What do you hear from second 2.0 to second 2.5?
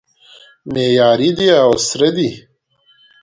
دی